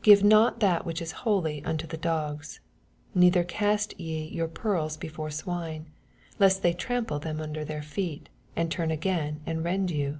[0.02, 2.60] Give not that which is holy xmto the dogs,
[3.14, 5.90] neither cast ye your pearls before swine,
[6.38, 10.18] lest they trample them under their feet, and turn again and rend you.